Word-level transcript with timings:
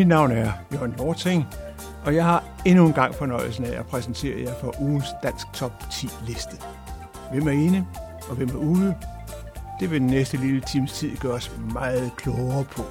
Mit 0.00 0.08
navn 0.08 0.32
er 0.32 0.52
Jørgen 0.72 0.94
Lorting, 0.98 1.46
og 2.04 2.14
jeg 2.14 2.24
har 2.24 2.44
endnu 2.64 2.86
en 2.86 2.92
gang 2.92 3.14
fornøjelsen 3.14 3.64
af 3.64 3.78
at 3.78 3.86
præsentere 3.86 4.40
jer 4.40 4.54
for 4.60 4.74
ugens 4.80 5.06
Dansk 5.22 5.46
Top 5.54 5.72
10 5.92 6.08
liste. 6.26 6.56
Hvem 7.32 7.48
er 7.48 7.52
inde, 7.52 7.86
og 8.28 8.36
hvem 8.36 8.48
er 8.48 8.54
ude? 8.54 8.96
Det 9.80 9.90
vil 9.90 10.00
den 10.00 10.06
næste 10.06 10.36
lille 10.36 10.60
times 10.60 10.92
tid 10.92 11.16
gøre 11.16 11.32
os 11.32 11.52
meget 11.72 12.10
klogere 12.16 12.64
på. 12.64 12.82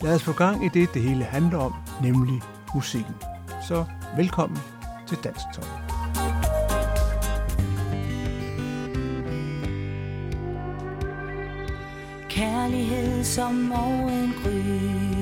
Lad 0.00 0.14
os 0.14 0.22
få 0.22 0.32
gang 0.32 0.64
i 0.64 0.68
det, 0.68 0.88
det 0.94 1.02
hele 1.02 1.24
handler 1.24 1.58
om, 1.58 1.74
nemlig 2.02 2.42
musikken. 2.74 3.14
Så 3.68 3.84
velkommen 4.16 4.58
til 5.08 5.18
Dansk 5.24 5.44
Top. 5.54 5.66
Kærlighed 12.28 13.24
som 13.24 13.54
morgen 13.54 14.34
morgengry 14.44 15.15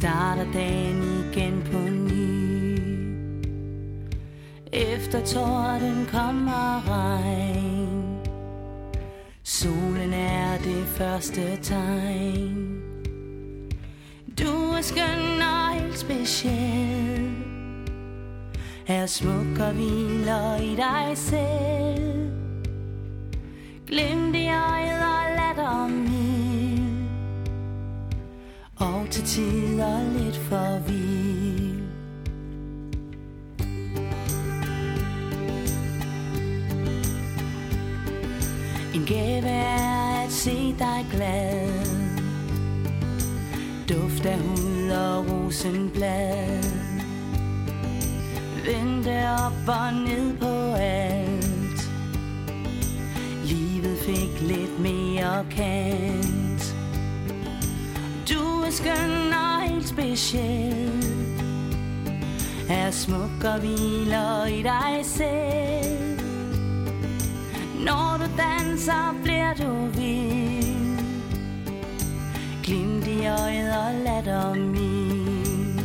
Starter 0.00 0.52
dagen 0.52 1.02
igen 1.02 1.62
på 1.72 1.78
ny. 1.78 2.78
Efter 4.72 5.24
torden 5.24 6.06
kommer 6.12 6.88
regn. 6.88 8.18
Solen 9.42 10.12
er 10.12 10.58
det 10.58 10.86
første 10.86 11.56
tegn. 11.62 12.80
Du 14.38 14.72
er 14.72 14.80
skøn 14.82 15.42
og 15.42 15.74
helt 15.74 15.98
speciel. 15.98 17.30
Er 18.86 19.06
smuk 19.06 19.58
og 19.60 19.72
hviler 19.72 20.56
i 20.56 20.76
dig 20.76 21.12
selv. 21.14 22.30
Glem 23.86 24.32
det 24.32 24.48
øjet 24.48 25.02
og 25.02 25.24
latter 25.36 25.88
mild 25.88 26.49
og 28.80 29.06
til 29.10 29.24
tider 29.24 30.18
lidt 30.18 30.36
for 30.36 30.78
vild. 30.88 31.80
En 38.94 39.04
gave 39.06 39.48
er 39.48 40.24
at 40.24 40.32
se 40.32 40.74
dig 40.78 41.06
glad. 41.12 41.68
Duft 43.88 44.26
af 44.26 44.38
hud 44.38 44.90
og 44.90 45.30
rosenblad. 45.30 46.62
Vente 48.64 49.28
op 49.46 49.68
og 49.68 49.92
ned 49.92 50.38
på 50.38 50.74
alt. 50.74 51.90
Livet 53.44 53.98
fik 53.98 54.40
lidt 54.40 54.80
mere 54.80 55.46
kant. 55.50 56.79
Du 58.70 58.74
skøn 58.74 59.32
og 59.32 59.62
helt 59.62 59.88
speciel. 59.88 61.04
Er 62.68 62.90
smuk 62.90 63.44
og 63.44 63.60
hviler 63.60 64.44
i 64.44 64.62
dig 64.62 65.00
selv. 65.04 66.20
Når 67.84 68.16
du 68.18 68.24
danser 68.38 69.14
bliver 69.22 69.54
du 69.54 69.86
vild. 69.86 70.98
Glimt 72.62 73.06
i 73.06 73.26
øjet 73.26 73.76
og 73.76 73.94
latter 74.04 74.54
min. 74.54 75.80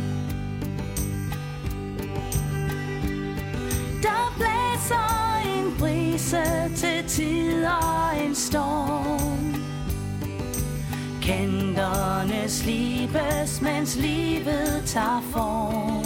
Der 4.02 4.34
blæser 4.36 5.40
en 5.46 5.78
brise 5.78 6.44
til 6.76 7.04
tider 7.08 8.10
en 8.24 8.34
storm. 8.34 8.95
Kanterne 11.26 12.48
slibes, 12.48 13.60
mens 13.60 13.96
livet 13.96 14.82
tager 14.86 15.22
form. 15.32 16.04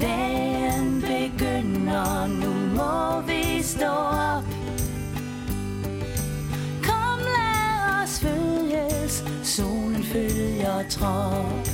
Dagen 0.00 1.00
begynder, 1.00 2.26
nu 2.26 2.52
må 2.76 3.20
vi 3.20 3.62
stå 3.62 3.92
op. 4.36 4.44
Kom 6.82 7.18
lad 7.18 8.02
os 8.02 8.20
følges, 8.20 9.24
solen 9.42 10.04
følger 10.04 10.88
trop. 10.90 11.65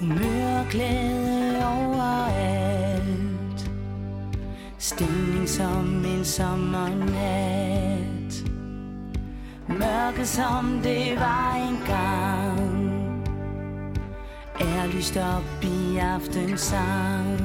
Humør 0.00 0.58
og 0.58 0.66
glæde 0.70 1.66
overalt. 1.66 3.10
Stemning 4.78 5.48
som 5.48 6.04
en 6.04 6.24
sommernat. 6.24 7.70
Mørke 9.68 10.26
som 10.26 10.80
det 10.82 11.16
var 11.18 11.54
engang. 11.54 12.90
Er 14.60 14.86
lyst 14.86 15.16
op 15.16 15.64
i 15.64 15.96
aftensang. 15.96 17.40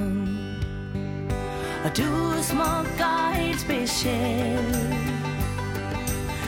Og 1.85 1.97
du 1.97 2.31
er 2.37 2.41
smuk 2.41 2.99
og 2.99 3.33
helt 3.33 3.61
speciel. 3.61 4.95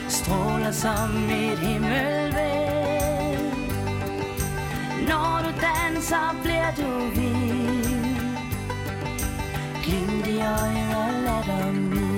Stråler 0.09 0.71
som 0.71 1.29
et 1.29 1.59
himmelvæld. 1.59 2.67
Når 5.07 5.36
du 5.97 6.01
danser, 6.01 6.39
bliver 6.43 6.71
du 6.77 7.09
vild 7.15 8.17
Glimt 9.83 10.27
i 10.27 10.39
øjet 10.39 10.95
og 10.95 11.13
latter 11.23 11.71
min 11.71 12.16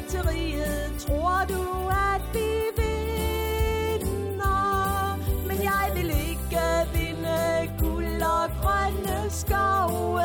lotteriet 0.00 0.98
Tror 0.98 1.44
du, 1.48 1.88
at 1.88 2.22
vi 2.32 2.50
vinder? 2.76 4.08
Men 5.46 5.62
jeg 5.62 5.90
vil 5.94 6.10
ikke 6.10 6.60
vinde 6.94 7.70
guld 7.78 8.22
og 8.22 8.50
grønne 8.62 9.30
skove. 9.30 10.22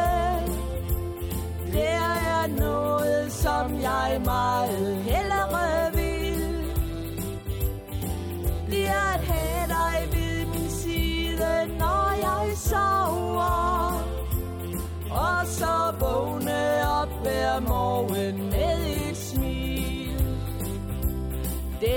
Der 1.73 1.99
er 2.35 2.47
noget, 2.47 3.31
som 3.31 3.81
jeg 3.81 4.21
meget 4.25 4.95
hellere 4.95 5.91
vil. 5.93 6.73
Det 8.71 8.87
er 8.87 9.13
at 9.13 9.19
have 9.19 9.67
dig 9.67 10.07
ved 10.11 10.45
min 10.45 10.69
side, 10.69 11.77
når 11.77 12.11
jeg 12.21 12.57
sover. 12.57 14.03
Og 15.11 15.47
så 15.47 15.93
vågne 15.99 16.89
op 17.01 17.09
hver 17.23 17.59
morgen 17.59 18.49
med 18.49 18.94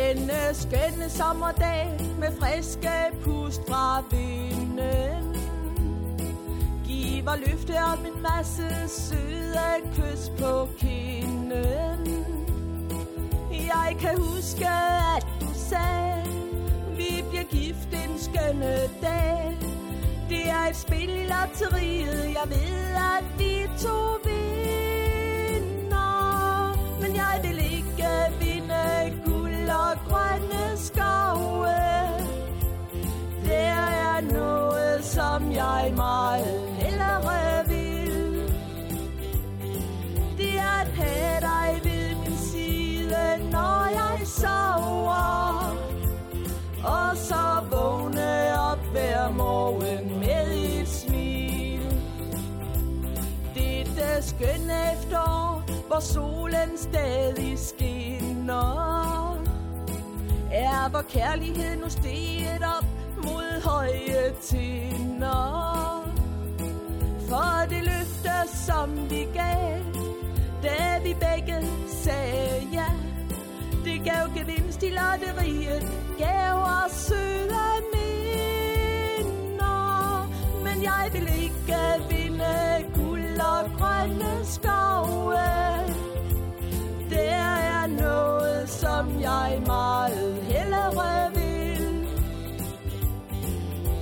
Denne 0.08 0.54
skønne 0.54 1.10
sommerdag 1.10 2.00
med 2.18 2.28
friske 2.40 2.90
pust 3.24 3.60
fra 3.68 4.04
vinden. 4.10 5.36
Giver 6.84 7.36
løfte 7.36 7.74
om 7.92 7.98
en 8.06 8.22
masse 8.22 8.68
søde 8.88 9.80
kys 9.94 10.32
på 10.38 10.68
kinden. 10.78 12.06
Jeg 13.50 13.96
kan 14.00 14.18
huske, 14.18 14.68
at 15.16 15.26
du 15.40 15.46
sagde 15.54 16.24
Vi 16.96 17.24
bliver 17.30 17.44
gift 17.44 17.88
en 17.92 18.18
skønne 18.18 18.76
dag. 19.02 19.58
Det 20.28 20.50
er 20.50 20.68
et 20.70 20.76
spil 20.76 21.10
i 21.10 21.26
lotteriet. 21.26 22.24
Jeg 22.24 22.46
ved, 22.46 22.94
at 23.16 23.24
vi 23.38 23.68
to 23.78 24.16
vinder. 24.24 26.00
Men 27.00 27.16
jeg 27.16 27.40
vil 27.42 27.58
ikke 27.58 28.08
vinde 28.40 29.22
guld 29.24 29.37
og 29.90 29.98
grønne 30.08 30.76
skove. 30.76 31.78
Der 33.44 33.74
er 34.06 34.20
noget, 34.20 35.04
som 35.04 35.52
jeg 35.52 35.92
meget 35.96 36.68
hellere 36.70 37.68
vil. 37.68 38.42
Det 40.38 40.58
er 40.58 40.80
at 40.80 40.88
have 40.88 41.40
dig 41.40 41.80
ved 41.84 42.14
min 42.14 42.38
side, 42.38 43.50
når 43.50 43.88
jeg 43.90 44.26
sover. 44.26 45.76
Og 46.84 47.16
så 47.16 47.62
vågne 47.70 48.60
op 48.60 48.84
hver 48.92 49.30
morgen 49.32 50.18
med 50.20 50.80
et 50.80 50.88
smil. 50.88 52.02
Dette 53.54 54.22
skønne 54.22 54.92
efterår, 54.92 55.62
hvor 55.86 56.00
solen 56.00 56.78
stadig 56.78 57.58
skinner. 57.58 59.27
Er 60.52 60.88
vor 60.88 61.02
kærlighed 61.02 61.76
nu 61.76 61.90
steget 61.90 62.62
op 62.78 62.84
mod 63.16 63.62
høje 63.64 64.32
tinder. 64.42 66.08
For 67.28 67.66
det 67.70 67.84
løfte, 67.84 68.30
som 68.66 69.10
vi 69.10 69.26
gav, 69.34 69.78
da 70.62 70.98
vi 71.02 71.14
begge 71.14 71.66
sagde 71.88 72.68
ja. 72.72 72.86
Det 73.84 74.04
gav 74.04 74.28
gevinst 74.36 74.82
i 74.82 74.90
lotteriet, 74.90 75.82
gav 76.18 76.54
os 76.54 76.92
søde 76.92 77.82
minder. 77.94 78.98
Men 80.64 80.82
jeg 80.82 81.10
vil 81.12 81.28
ikke 81.42 81.76
vinde 82.10 82.84
guld 82.94 83.40
og 83.40 83.70
grønne 83.78 84.44
skove. 84.44 85.34
Der 87.10 87.34
er 87.74 87.86
noget, 87.86 88.68
som 88.68 89.20
jeg 89.20 89.62
meget 89.66 90.27
hellere 90.88 92.06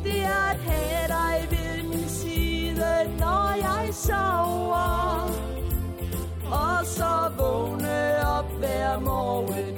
Det 0.04 0.22
er 0.22 0.50
at 0.50 0.56
have 0.56 1.08
dig 1.08 1.48
ved 1.50 1.82
min 1.82 2.08
side, 2.08 3.16
når 3.18 3.54
jeg 3.56 3.94
sover. 3.94 5.30
Og 6.50 6.86
så 6.86 7.30
vågne 7.38 8.28
op 8.38 8.50
hver 8.58 9.00
morgen. 9.00 9.75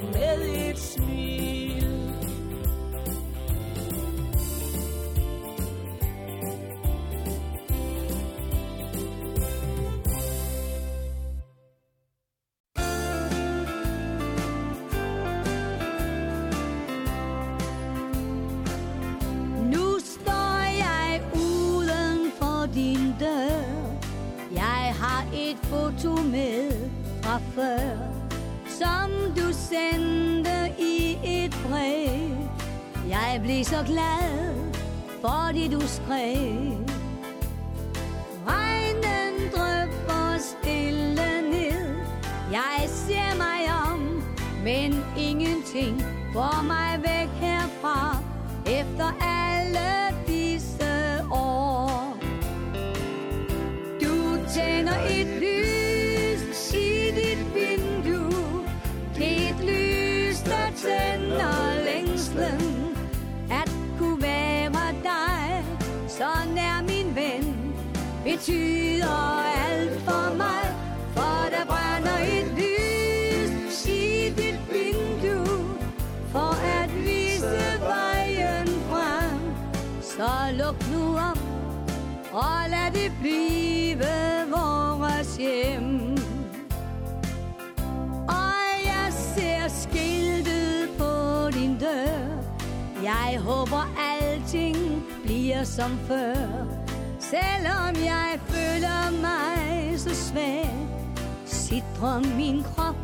Før 27.59 27.97
Som 28.79 29.11
du 29.37 29.53
sendte 29.53 30.73
i 30.79 31.17
et 31.23 31.55
brev. 31.67 32.37
Jeg 33.09 33.39
blev 33.43 33.63
så 33.63 33.83
glad, 33.85 34.53
fordi 35.21 35.67
du 35.67 35.81
skrev. 35.81 36.87
Regnen 38.47 39.33
drypper 39.55 40.37
stille 40.39 41.29
ned. 41.51 41.95
Jeg 42.51 42.79
ser 42.87 43.37
mig 43.37 43.61
om, 43.91 44.23
men 44.63 45.03
ingenting 45.17 46.01
får 46.33 46.63
mig 46.63 46.99
væk 47.01 47.29
herfra. 47.41 48.17
Efter 48.65 49.07
alle 49.21 49.98
Betyder 68.39 69.43
alt 69.69 70.01
for 70.01 70.35
mig 70.37 70.75
For 71.13 71.49
der 71.51 71.65
brænder 71.65 72.17
et 72.37 72.47
lys 72.57 73.85
i 73.85 74.29
dit 74.29 74.59
vindue. 74.71 75.77
For 76.31 76.53
at 76.81 76.95
vise 76.95 77.81
vejen 77.81 78.67
frem 78.89 79.39
Så 80.01 80.29
luk 80.57 80.75
nu 80.91 81.17
op 81.17 81.39
og 82.33 82.69
lad 82.69 82.91
det 82.93 83.11
blive 83.21 83.97
vores 84.49 85.37
hjem. 85.37 86.17
Og 88.27 88.85
jeg 88.85 89.13
ser 89.13 89.67
skiltet 89.67 90.89
på 90.97 91.49
din 91.53 91.77
dør. 91.77 92.43
Jeg 93.03 93.39
håber 93.39 93.95
alting 94.21 94.77
bliver 95.23 95.63
som 95.63 95.99
før. 96.07 96.78
Selvom 97.29 97.95
jeg 98.05 98.39
føler 98.47 99.21
mig 99.21 99.99
så 99.99 100.15
svag 100.15 100.69
Sidder 101.45 102.35
min 102.37 102.63
krop 102.63 102.95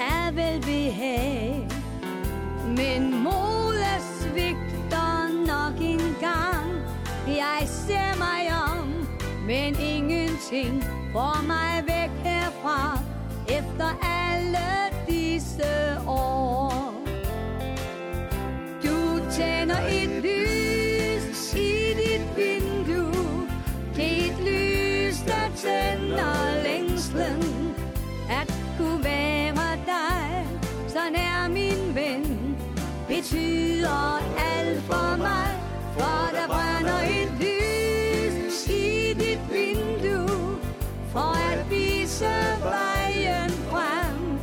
af 0.00 0.36
velbehag 0.36 1.68
Men 2.66 3.22
modet 3.22 4.02
svigter 4.20 5.46
nok 5.46 5.80
en 5.80 6.16
gang. 6.20 6.70
Jeg 7.26 7.68
ser 7.68 8.18
mig 8.18 8.72
om, 8.72 9.08
men 9.46 9.76
ingenting 9.80 10.84
får 11.12 11.46
mig 11.46 11.84
væk 11.86 12.10
herfra 12.24 12.98
Efter 13.48 13.98
alle 14.02 14.68
disse 15.08 16.00
år. 16.06 16.94
Du 18.82 19.20
tænder 19.30 19.80
et 19.88 20.22
lys. 20.22 20.63
Han 31.04 31.14
er 31.14 31.48
min 31.48 31.94
ven. 31.94 32.56
Betyder 33.08 34.22
alt 34.38 34.82
for 34.82 35.16
mig 35.16 35.48
For 35.92 36.30
der 36.36 36.46
brænder 36.46 37.00
et 37.20 37.32
lys 37.40 38.66
i 38.68 39.14
dit 39.14 39.40
vindue. 39.52 40.58
For 41.12 41.52
at 41.52 41.70
vise 41.70 42.34
vejen 42.62 43.50
frem. 43.50 44.38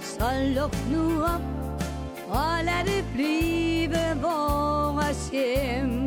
Så 0.00 0.28
luk 0.60 0.76
nu 0.90 1.22
op 1.22 1.42
og 2.28 2.64
lad 2.64 2.84
det 2.84 3.04
blive 3.14 3.96
vores 4.22 5.28
hjem. 5.32 6.03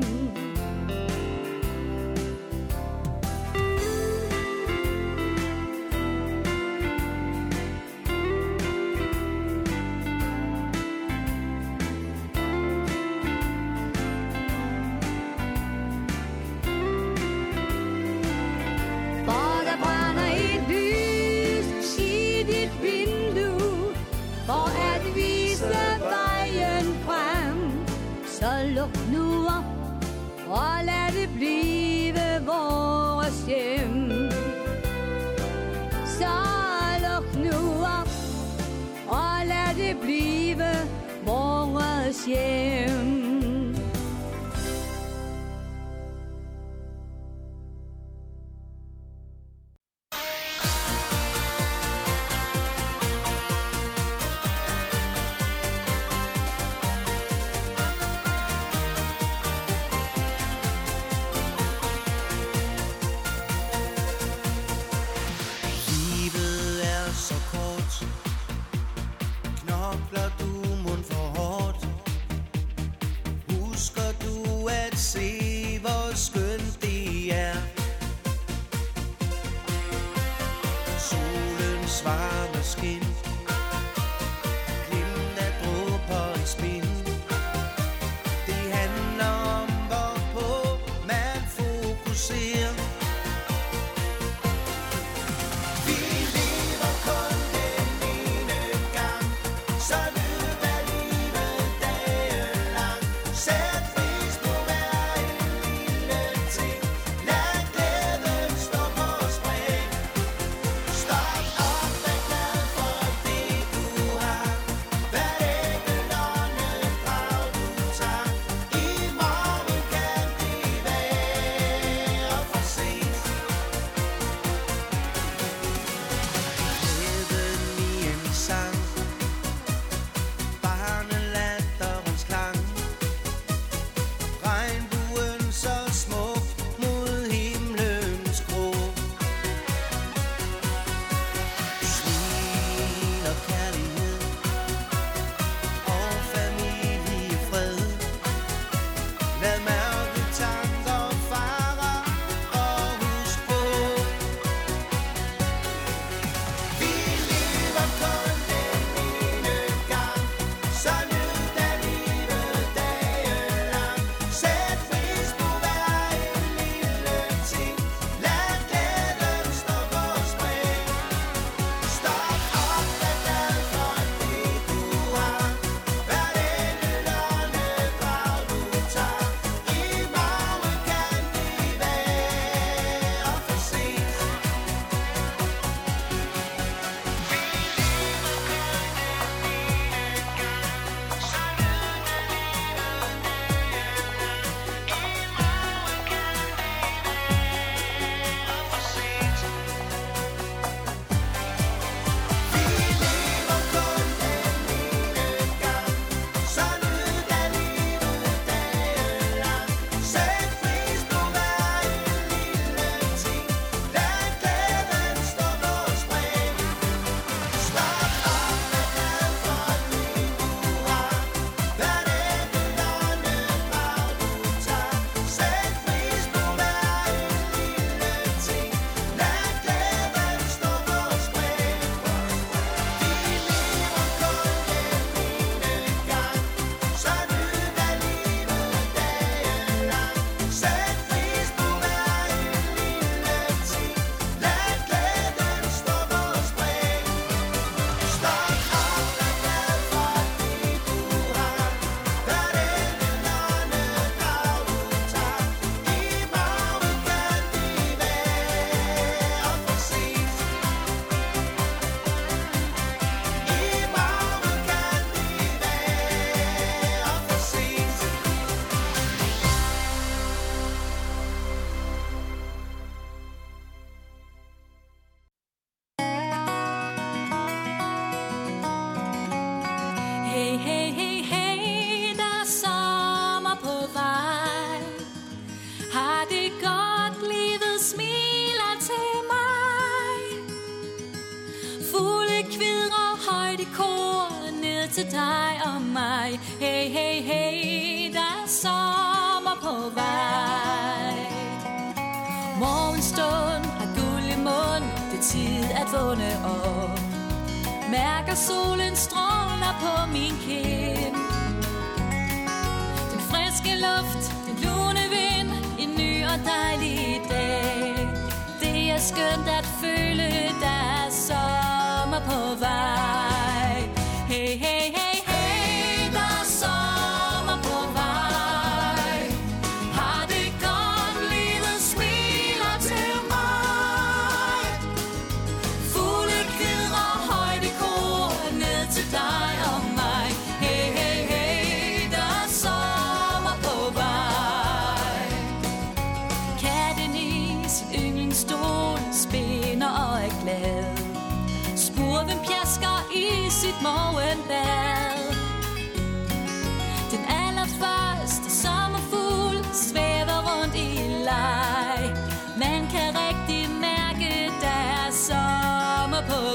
Vores 42.28 42.97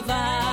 vej 0.06 0.51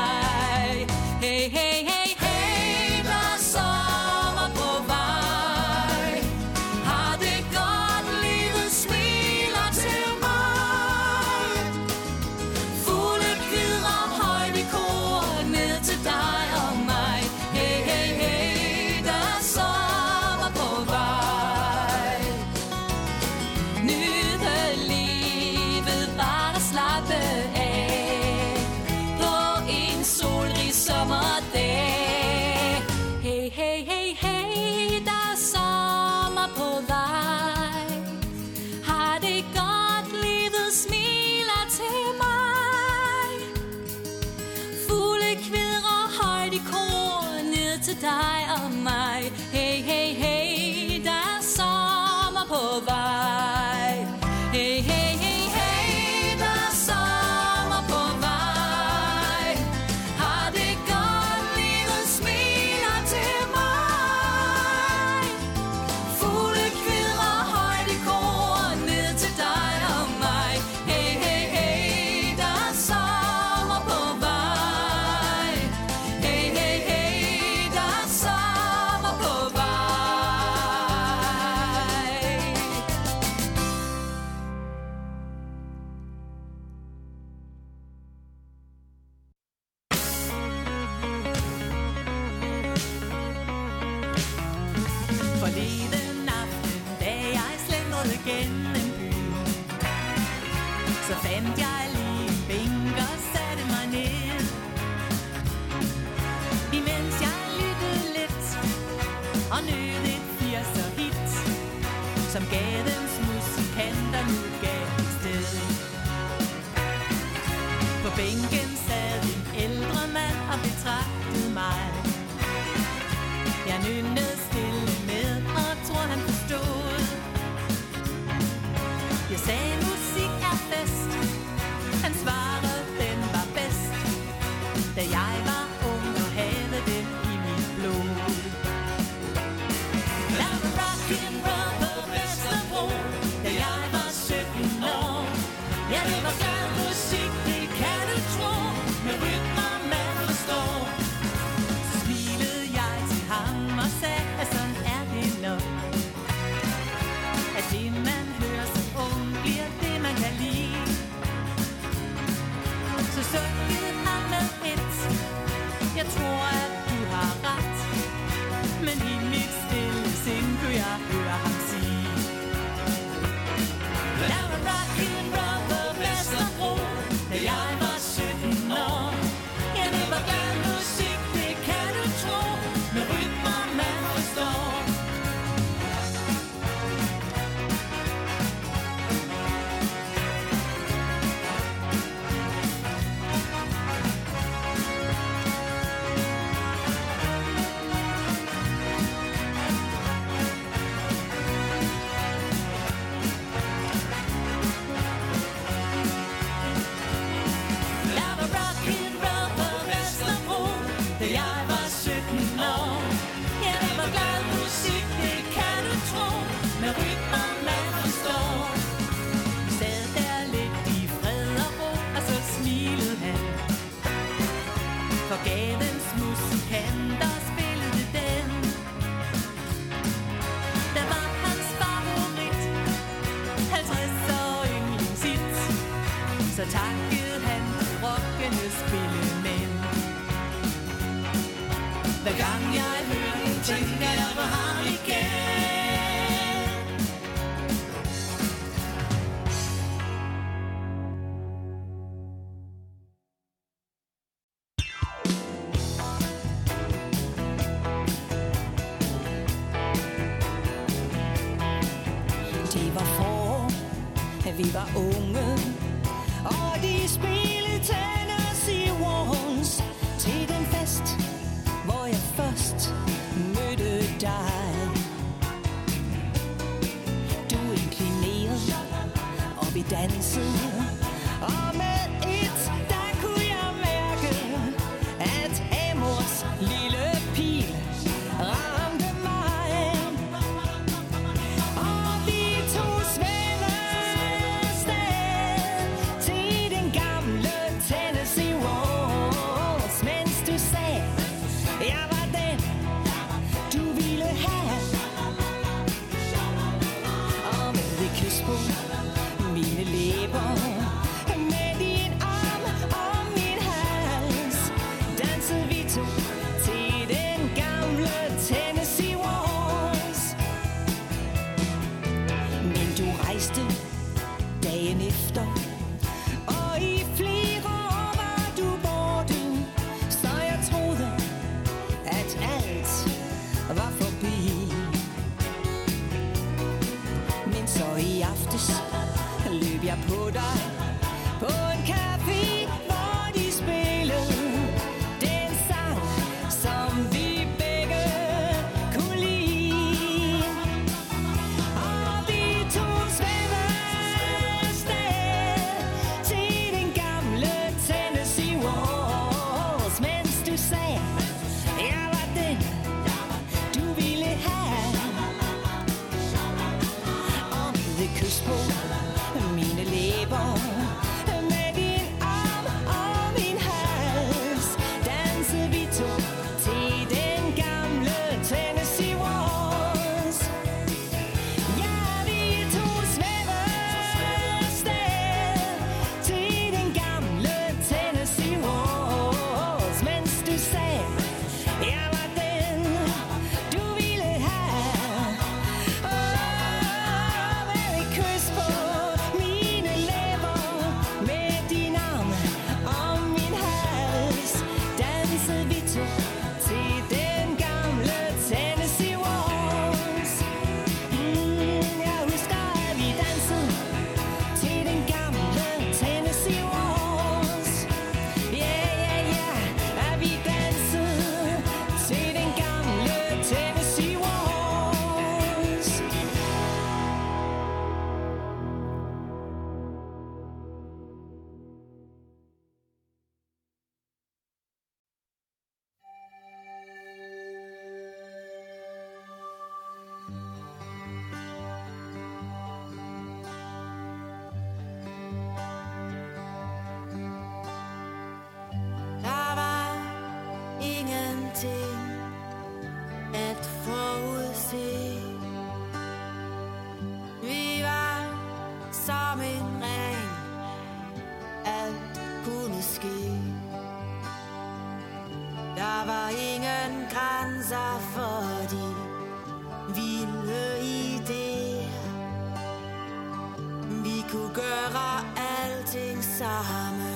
alting 476.41 477.08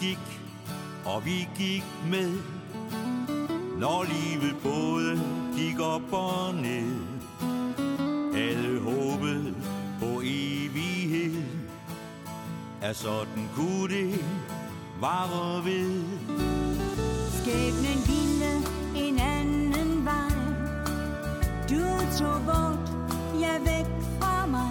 gik, 0.00 0.40
og 1.04 1.24
vi 1.24 1.48
gik 1.58 1.84
med. 2.10 2.32
Når 3.78 4.04
livet 4.04 4.56
både 4.62 5.22
gik 5.56 5.80
op 5.80 6.12
og 6.12 6.54
ned, 6.54 6.96
alle 8.34 8.80
håbet 8.80 9.54
på 10.00 10.20
evighed. 10.24 11.42
Er 12.82 12.92
sådan 12.92 13.48
kunne 13.56 13.94
det 13.94 14.24
vare 15.00 15.64
ved. 15.64 16.04
Skæbnen 17.30 17.98
ville 18.06 18.52
en 19.06 19.18
anden 19.18 20.04
vej. 20.04 20.30
Du 21.70 21.84
tog 22.18 22.40
bort, 22.46 22.90
jeg 23.40 23.60
væk 23.64 23.86
fra 24.20 24.46
mig. 24.46 24.70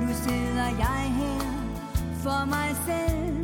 Nu 0.00 0.08
sidder 0.14 0.66
jeg 0.66 1.12
her 1.18 1.56
for 2.22 2.44
mig 2.44 2.76
selv 2.86 3.35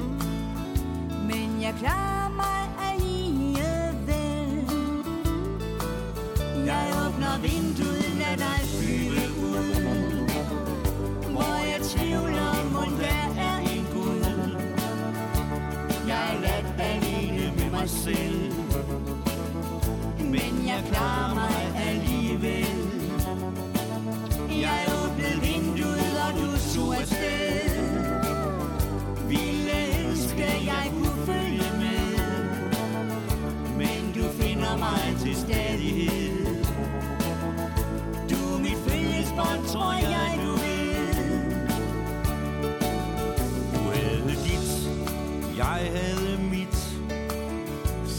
jeg 1.63 1.75
klarer 1.79 2.29
mig 2.29 2.61
alligevel. 2.91 4.67
Jeg 6.67 6.85
åbner 7.07 7.39
vinduet 7.43 8.02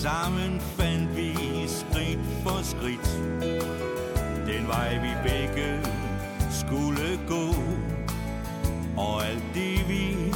Sammen 0.03 0.59
fandt 0.59 1.15
vi 1.15 1.33
skridt 1.67 2.19
for 2.43 2.63
skridt. 2.63 3.19
Den 4.47 4.67
vej 4.67 4.99
vi 5.01 5.29
begge 5.29 5.79
skulle 6.51 7.19
gå. 7.27 7.55
Og 8.97 9.25
alt 9.25 9.43
det 9.53 9.89
vi 9.89 10.33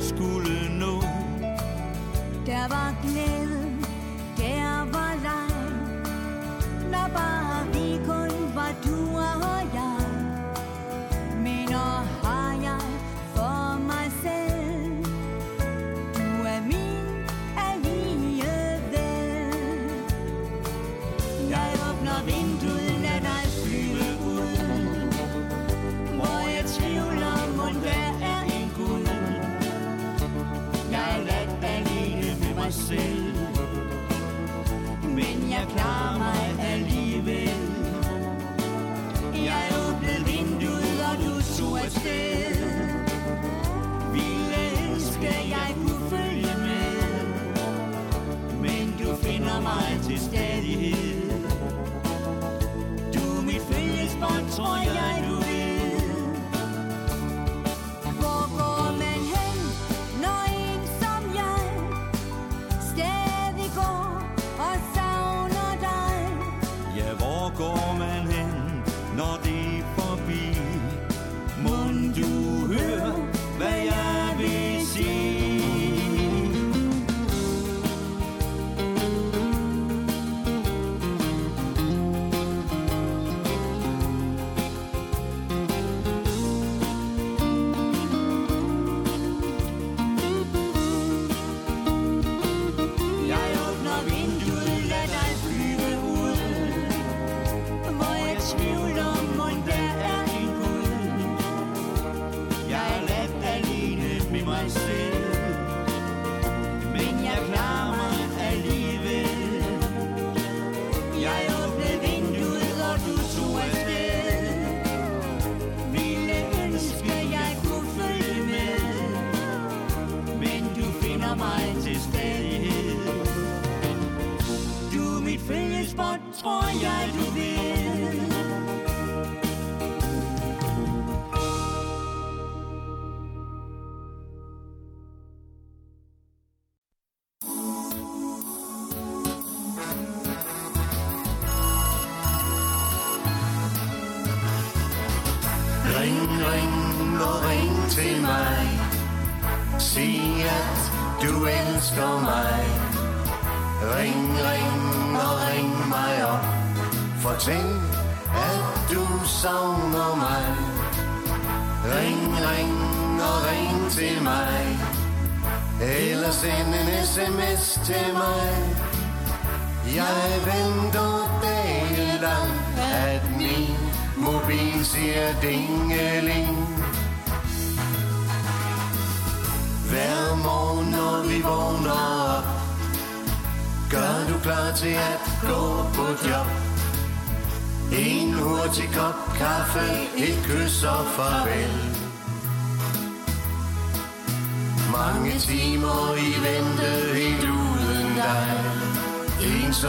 skulle 0.00 0.78
nå. 0.78 1.00
Der 2.46 2.68
var 2.68 2.94
glæde 3.02 3.63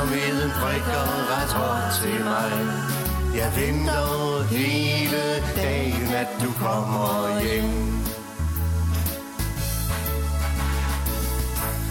hvide 0.09 0.51
prikker 0.59 1.05
ret 1.31 1.53
hårdt 1.59 1.87
til 2.01 2.23
mig. 2.25 2.51
Jeg 3.35 3.49
venter 3.55 4.43
hele 4.43 5.23
dagen, 5.55 6.07
at 6.21 6.29
du 6.43 6.51
kommer 6.51 7.41
hjem. 7.43 7.71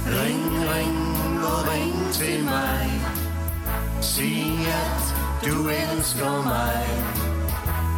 Ring, 0.07 0.45
ring 0.75 0.99
og 1.45 1.61
ring 1.73 2.13
til 2.13 2.45
mig. 2.45 2.85
Sig, 4.01 4.67
at 4.83 5.05
du 5.47 5.69
elsker 5.69 6.43
mig. 6.53 6.85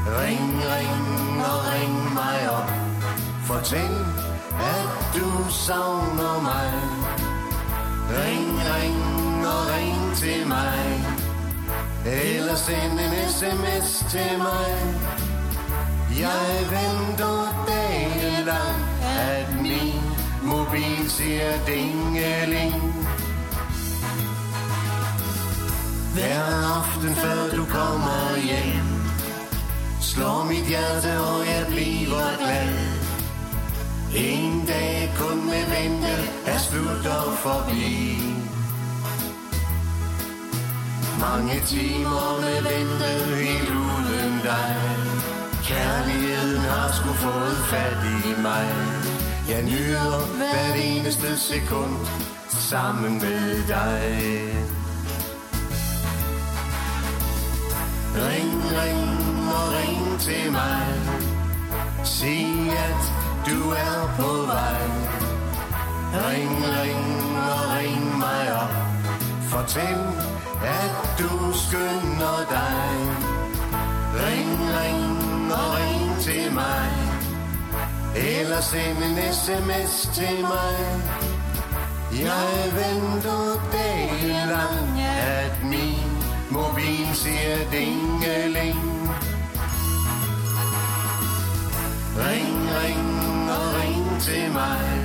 Ring, 0.06 0.50
ring 0.72 1.44
og 1.50 1.58
ring 1.72 2.14
mig 2.14 2.50
op. 2.58 2.70
Fortæl, 3.44 3.96
at 4.60 4.90
du 5.14 5.50
savner 5.50 6.42
mig. 6.42 6.72
Ring, 8.10 8.60
ring 8.74 9.15
og 9.54 9.62
ring 9.74 10.16
til 10.16 10.46
mig. 10.46 11.06
Eller 12.06 12.54
send 12.54 13.00
en 13.04 13.14
sms 13.30 14.04
til 14.10 14.38
mig. 14.38 14.72
Jeg 16.18 16.48
venter 16.76 17.64
dagen 17.68 18.46
lang, 18.46 18.78
at 19.28 19.62
min 19.62 20.02
mobil 20.42 21.10
siger 21.10 21.52
dingeling. 21.66 22.74
Hver 26.14 26.44
aften 26.78 27.14
før 27.14 27.56
du 27.56 27.64
kommer 27.64 28.36
hjem, 28.44 28.88
slår 30.00 30.44
mit 30.44 30.66
hjerte, 30.68 31.20
og 31.20 31.46
jeg 31.46 31.66
bliver 31.68 32.36
glad. 32.38 33.06
En 34.16 34.66
dag 34.66 35.12
kun 35.18 35.46
med 35.46 35.64
vente 35.74 36.14
er 36.46 36.58
slut 36.58 37.06
og 37.06 37.32
forbi. 37.38 38.45
Mange 41.20 41.60
timer 41.66 42.40
med 42.40 42.62
vente 42.62 43.10
helt 43.36 43.70
uden 43.70 44.40
dig. 44.42 44.76
Kærligheden 45.64 46.60
har 46.60 46.92
sgu 46.92 47.12
fået 47.12 47.56
fat 47.70 48.00
i 48.24 48.42
mig. 48.42 48.68
Jeg 49.48 49.62
nyder 49.62 50.36
hvert 50.36 50.76
eneste 50.84 51.38
sekund 51.38 51.96
sammen 52.48 53.12
med 53.14 53.66
dig. 53.68 54.02
Ring, 58.16 58.62
ring 58.80 59.50
og 59.58 59.66
ring 59.78 60.20
til 60.20 60.52
mig. 60.52 60.86
Sig, 62.04 62.70
at 62.88 63.02
du 63.46 63.70
er 63.70 64.16
på 64.18 64.32
vej. 64.46 64.82
Ring, 66.14 66.64
ring 66.80 67.38
og 67.50 67.76
ring 67.76 68.18
mig 68.18 68.62
op. 68.62 68.74
Fortæl, 69.50 69.98
at 70.62 71.18
du 71.18 71.52
skynder 71.52 72.38
dig. 72.50 72.88
Ring, 74.14 74.58
ring 74.78 75.52
og 75.52 75.68
ring 75.78 76.18
til 76.20 76.52
mig. 76.52 76.90
Eller 78.16 78.60
send 78.60 78.98
en 78.98 79.18
sms 79.32 80.10
til 80.14 80.40
mig. 80.40 80.76
Jeg 82.12 82.72
venter 82.72 83.60
dagen 83.72 84.48
lang, 84.48 85.00
at 85.00 85.64
min 85.64 86.10
mobil 86.50 87.06
siger 87.14 87.70
dingeling. 87.72 88.78
Ring, 92.16 92.56
ring 92.80 93.50
og 93.50 93.66
ring 93.80 94.20
til 94.20 94.52
mig. 94.52 94.95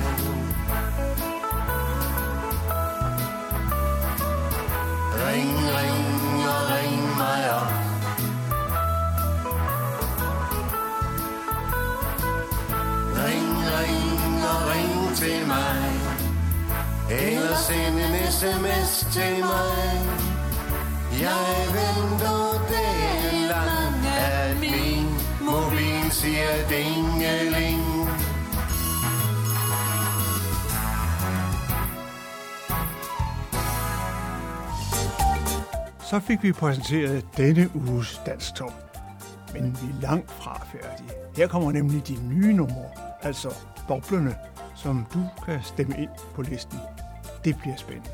Til 15.22 15.46
mig. 15.46 15.82
Eller 17.10 17.56
send 17.66 17.96
en 18.06 18.32
sms 18.32 19.12
til 19.12 19.38
mig. 19.40 19.82
Jeg 21.20 21.56
venter 21.78 22.42
dagen 22.72 23.42
lang, 23.48 24.06
at 24.06 24.60
min 24.60 25.06
mobil 25.40 26.10
siger 26.10 26.52
dingeling. 26.68 27.82
Så 36.10 36.20
fik 36.20 36.42
vi 36.42 36.52
præsenteret 36.52 37.24
denne 37.36 37.70
uges 37.74 38.20
Dansk 38.26 38.54
Top. 38.54 38.72
Men 39.52 39.78
vi 39.82 39.96
er 39.96 40.00
langt 40.00 40.30
fra 40.30 40.66
færdige. 40.72 41.10
Her 41.36 41.46
kommer 41.46 41.72
nemlig 41.72 42.08
de 42.08 42.16
nye 42.28 42.52
numre, 42.52 42.84
altså 43.22 43.48
boblerne, 43.88 44.36
som 44.82 45.06
du 45.14 45.24
kan 45.44 45.60
stemme 45.62 45.94
ind 45.98 46.10
på 46.34 46.42
listen. 46.42 46.78
Det 47.44 47.56
bliver 47.60 47.76
spændende. 47.76 48.10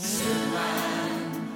Sømand, 0.00 1.54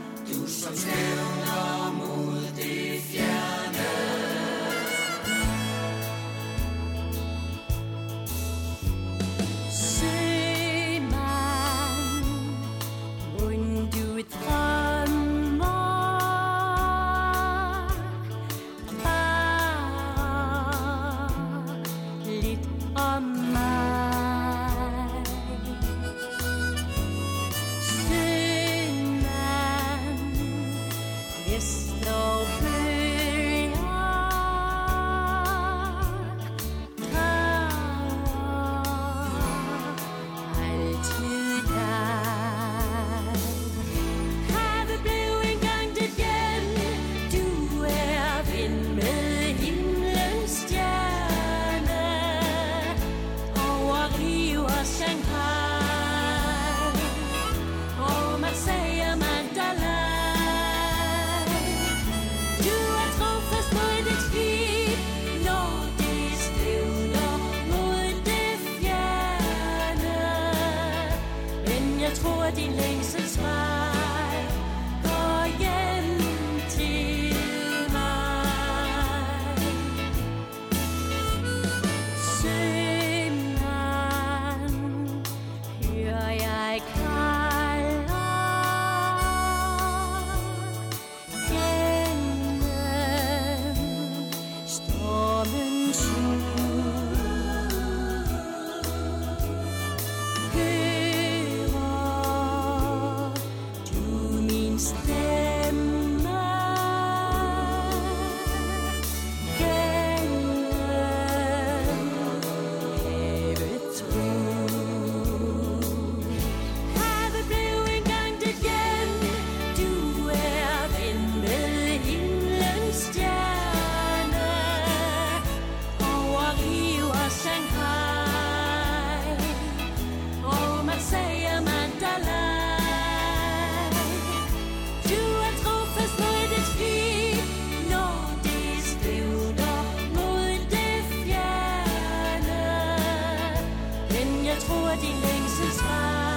tror, 144.60 144.88
at 144.88 145.00
din 145.00 145.16
længsel 145.24 145.70
træk 145.78 146.27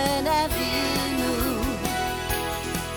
Månen 0.00 0.26
er 0.26 0.48
hvid 0.48 1.10
nu. 1.20 1.34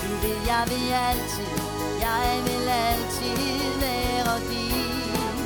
Du 0.02 0.12
vil, 0.22 0.40
jeg 0.48 0.64
vil 0.72 0.94
altid 1.10 1.56
Jeg 2.00 2.42
vil 2.46 2.70
altid 2.70 3.80
være 3.82 4.40
din. 4.50 5.38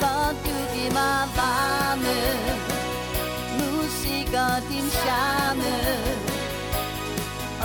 For 0.00 0.24
du 0.44 0.54
giver 0.74 0.92
mig 0.92 1.22
varme 1.36 2.18
Musik 3.58 4.28
og 4.46 4.56
din 4.68 4.90
charme. 4.90 5.74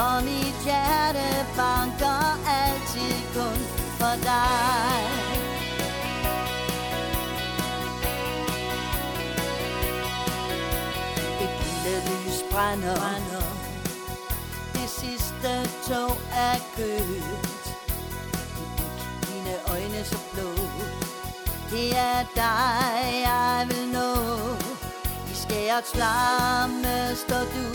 Og 0.05 0.23
mit 0.23 0.57
hjerte 0.65 1.27
banker 1.57 2.39
altid 2.61 3.15
kun 3.33 3.59
for 3.99 4.15
dig. 4.23 5.24
Brænder. 12.55 12.95
brænder 12.95 13.45
Det 14.73 14.89
sidste 14.89 15.51
tog 15.87 16.11
er 16.47 16.57
kødt 16.75 17.65
Dine 19.27 19.55
øjne 19.71 20.03
så 20.05 20.17
blå. 20.33 20.49
Det 21.71 21.97
er 21.97 22.21
dig 22.35 23.21
jeg 23.27 23.67
vil 23.69 23.85
nå. 23.97 24.11
I 25.31 25.35
skærets 25.43 25.91
flamme 25.95 27.15
står 27.15 27.45
du. 27.55 27.67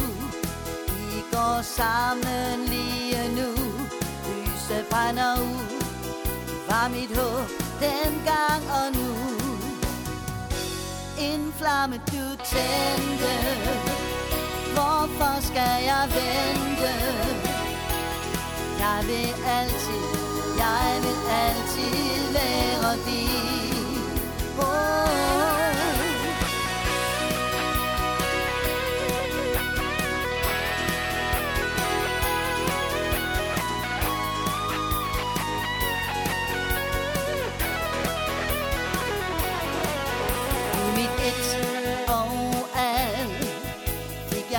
Vi 0.88 1.20
går 1.32 1.62
sammen 1.62 2.64
lige 2.66 3.24
nu. 3.38 3.50
Lyset 4.28 4.86
brænder 4.90 5.32
ud. 5.40 5.80
Du 6.48 6.56
var 6.68 6.88
mit 6.88 7.16
håb 7.18 7.48
dengang 7.80 8.62
og 8.78 8.86
nu. 8.98 9.10
En 11.18 11.54
flamme 11.58 11.96
du 11.96 12.24
tændte. 12.44 13.99
Hvorfor 14.80 15.40
skal 15.40 15.74
jeg 15.90 16.04
vente? 16.16 16.92
Jeg 18.78 19.00
vil 19.08 19.30
altid, 19.58 20.04
jeg 20.58 21.00
vil 21.04 21.18
altid 21.44 22.32
være 22.32 22.92
din 23.06 23.59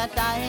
jeg 0.01 0.09
dig 0.15 0.41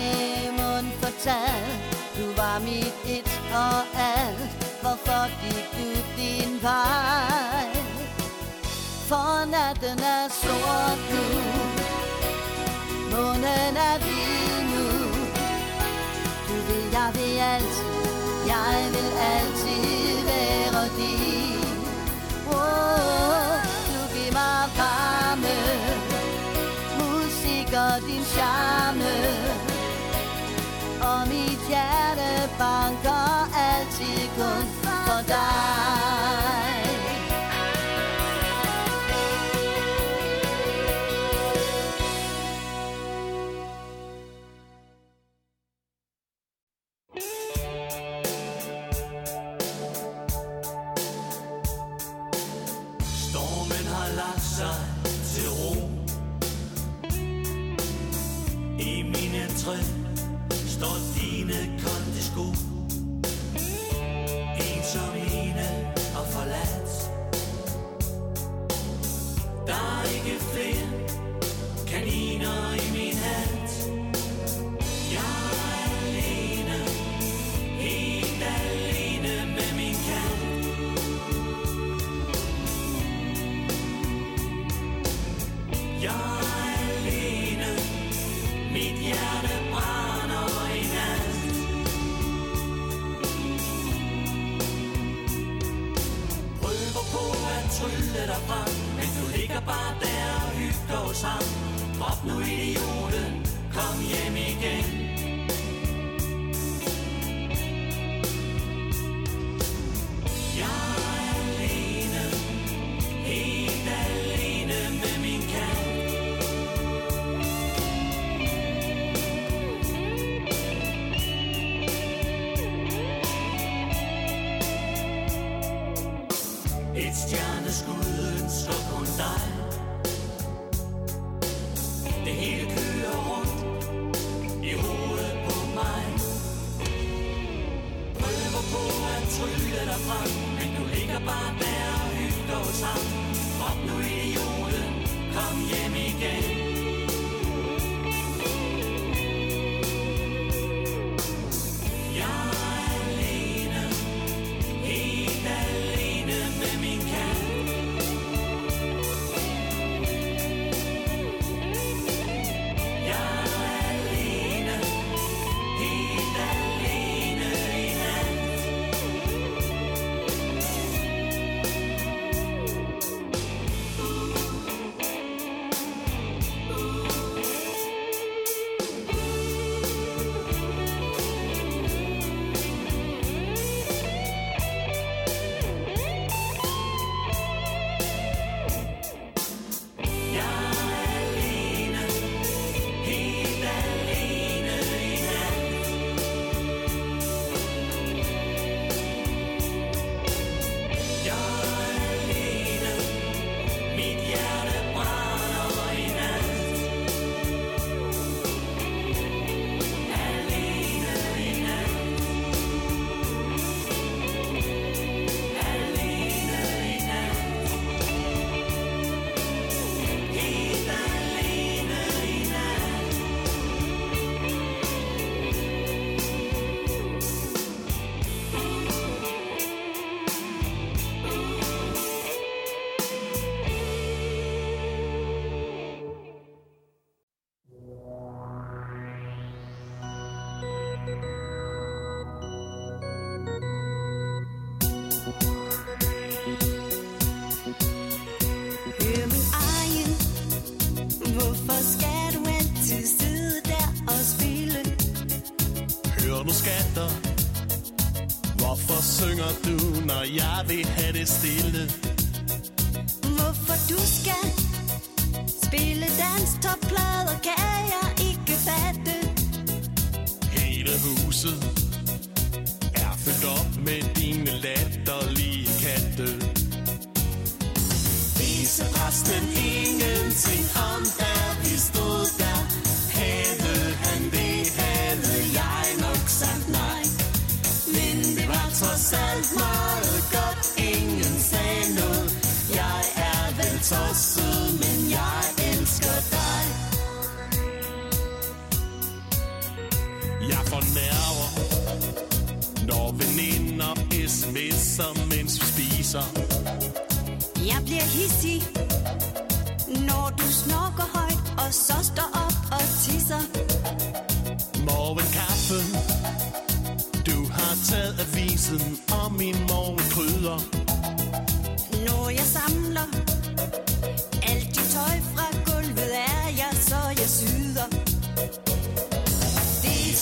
mund 0.58 0.88
fortalt. 1.00 1.82
Du 2.16 2.26
var 2.36 2.58
mit 2.58 2.94
et 3.16 3.40
og 3.54 3.80
alt. 4.12 4.50
Hvorfor 4.82 5.22
gik 5.42 5.66
du 5.76 5.88
din 6.16 6.62
vej? 6.62 7.68
For 9.08 9.44
natten 9.50 9.98
er 9.98 10.28
sort 10.42 11.00
nu. 11.12 11.24
Månen 13.10 13.76
er 13.76 13.98
hvid. 13.98 14.21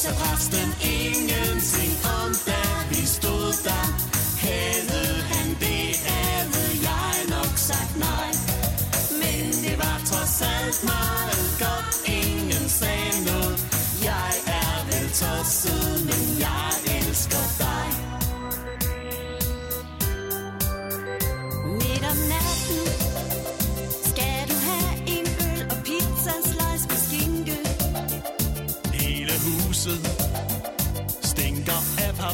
så 0.00 0.14
præsten 0.14 0.70
ingenting 0.98 1.92
om, 2.20 2.30
da 2.46 2.62
vi 2.90 3.02
stod 3.06 3.52
der. 3.66 3.86
Havde 4.46 5.22
han 5.32 5.48
det, 5.64 5.86
havde 6.10 6.72
jeg 6.88 7.14
nok 7.34 7.52
sagt 7.56 7.94
nej. 8.08 8.30
Men 9.22 9.44
det 9.64 9.76
var 9.84 9.98
trods 10.10 10.36
alt 10.56 10.78
meget 10.92 11.46
godt, 11.64 11.94
ingen 12.20 12.68
sagde 12.68 13.14
noget. 13.30 13.58
Jeg 14.10 14.32
er 14.60 14.76
vel 14.90 15.08
tosset, 15.20 16.06
men 16.08 16.24
jeg 16.44 16.79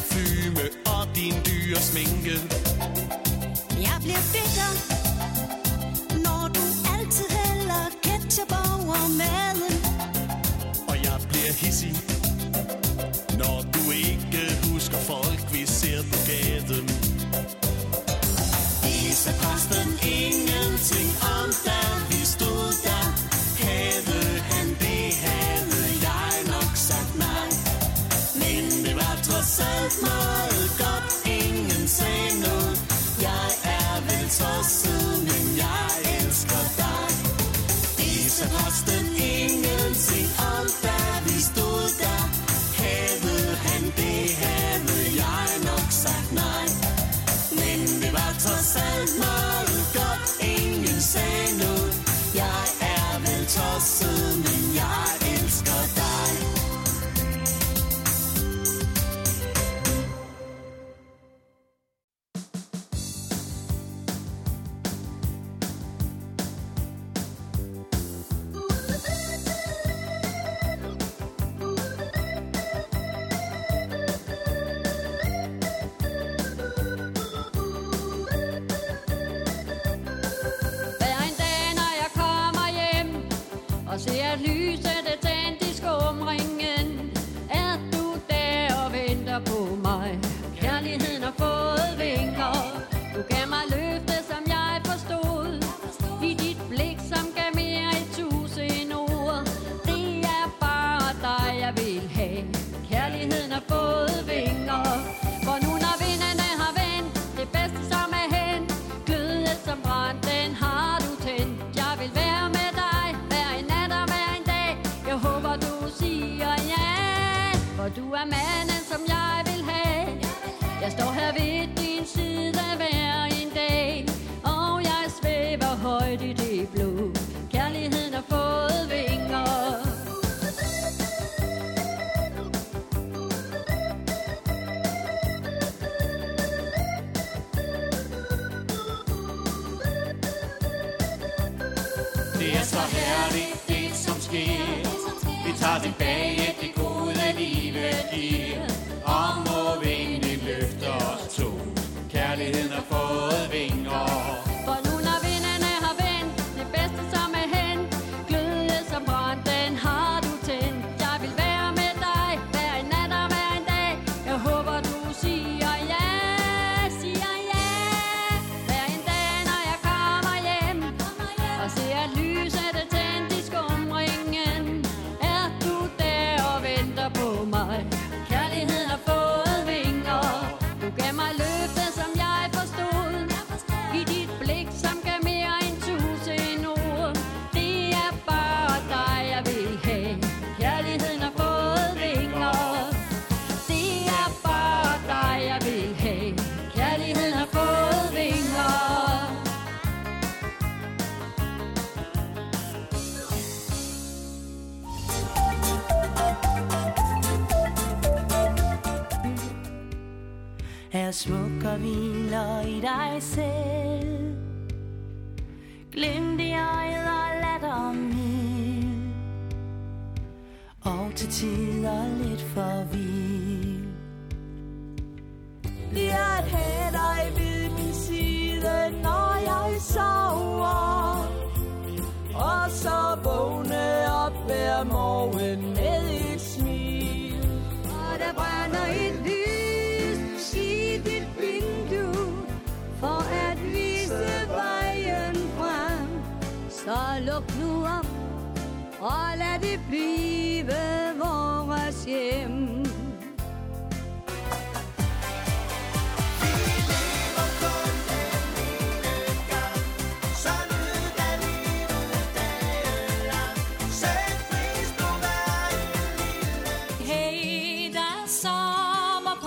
parfume 0.09 0.61
og 0.85 1.15
din 1.15 1.33
dyre 1.45 1.81
sminke. 1.81 2.35
Jeg 3.81 3.97
bliver 4.03 4.23
bitter, 4.33 4.71
når 6.25 6.47
du 6.47 6.61
altid 6.97 7.25
hælder 7.29 7.85
ketchup 8.03 8.51
over 8.51 9.07
maden. 9.21 9.73
Og 10.87 10.95
jeg 11.03 11.17
bliver 11.29 11.53
hissig, 11.53 11.95
når 13.37 13.65
du 13.73 13.91
ikke 13.91 14.71
husker 14.71 14.97
folk, 14.97 15.53
vi 15.53 15.65
ser 15.65 16.01
på 16.11 16.17
gaden. 16.27 16.87
Viser 18.83 19.33
kosten 19.43 19.87
ingenting 20.01 21.09
Smile. 29.89 30.46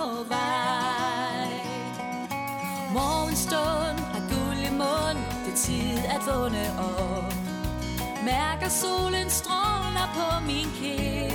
På 0.01 0.23
vej. 0.23 1.49
Morgenstund 2.93 3.99
har 4.13 4.23
guld 4.33 4.59
i 4.69 4.71
mund 4.71 5.19
Det 5.45 5.53
er 5.53 5.57
tid 5.57 5.97
at 6.15 6.21
vågne 6.27 6.65
op. 6.79 7.33
Mærker 8.25 8.69
solen 8.69 9.29
stråler 9.29 10.07
på 10.15 10.45
min 10.45 10.67
kæde. 10.79 11.30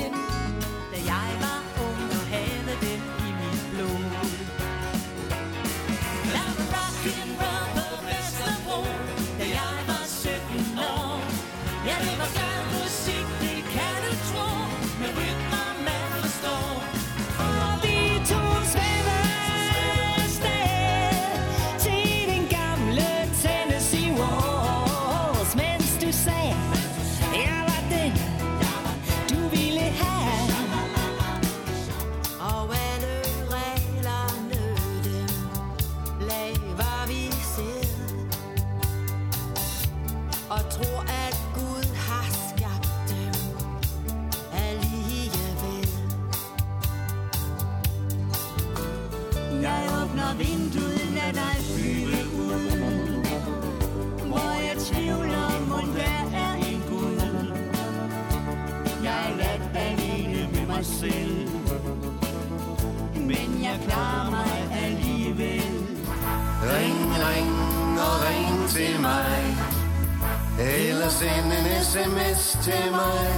Eller 71.07 71.18
send 71.18 71.52
en 71.52 71.84
sms 71.84 72.59
til 72.64 72.90
mig. 72.90 73.28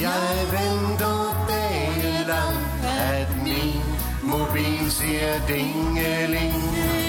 Jeg 0.00 0.46
venter 0.50 1.46
dagen 1.48 2.26
lang 2.26 2.56
At 2.84 3.28
min 3.44 3.82
mobil 4.22 4.90
siger 4.90 5.46
dingeling 5.48 7.03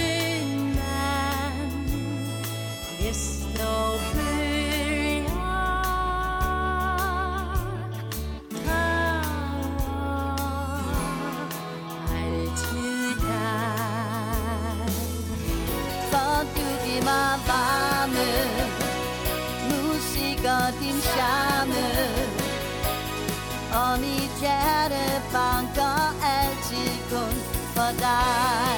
hjerte 24.46 25.04
banker 25.34 26.02
altid 26.38 26.92
kun 27.12 27.36
for 27.76 27.92
dig 28.06 28.76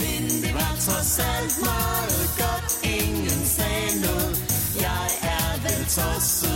Men 0.00 0.22
det 0.42 0.54
var 0.54 0.72
trods 0.86 1.18
alt 1.18 1.54
meget 1.68 2.28
godt 2.42 2.70
Ingen 2.84 3.44
sagde 3.56 4.00
noget. 4.06 4.36
Jeg 4.80 5.08
er 5.22 5.62
vel 5.62 5.86
tosset. 5.86 6.51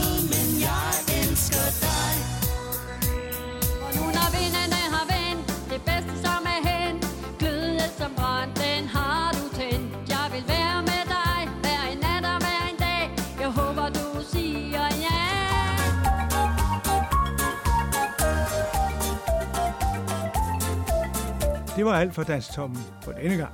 Var 21.87 21.99
alt 21.99 22.14
for 22.14 22.22
Danstoppen 22.22 22.78
for 23.03 23.12
denne 23.12 23.37
gang. 23.37 23.53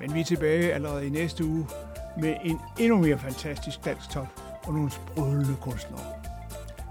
Men 0.00 0.14
vi 0.14 0.20
er 0.20 0.24
tilbage 0.24 0.72
allerede 0.72 1.06
i 1.06 1.10
næste 1.10 1.44
uge 1.44 1.66
med 2.20 2.36
en 2.44 2.60
endnu 2.78 2.98
mere 2.98 3.18
fantastisk 3.18 3.84
dansk 3.84 4.10
top 4.10 4.26
og 4.64 4.74
nogle 4.74 4.90
sprudlende 4.90 5.56
kunstnere. 5.60 6.00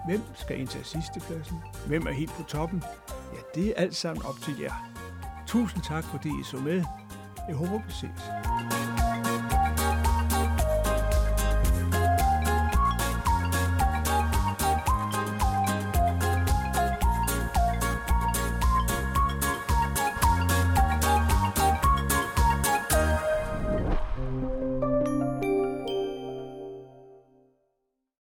Hvem 0.07 0.22
skal 0.36 0.59
indtage 0.59 0.84
sidstepladsen? 0.84 1.57
Hvem 1.88 2.07
er 2.07 2.11
helt 2.11 2.32
på 2.32 2.43
toppen? 2.43 2.84
Ja, 3.34 3.61
det 3.61 3.68
er 3.68 3.74
alt 3.78 3.95
sammen 3.95 4.26
op 4.26 4.36
til 4.43 4.59
jer. 4.61 4.91
Tusind 5.47 5.84
tak, 5.84 6.03
fordi 6.03 6.30
I 6.30 6.43
så 6.43 6.57
med. 6.57 6.84
Jeg 7.47 7.55
håber, 7.55 7.78
vi 7.88 7.91
ses. 7.91 8.24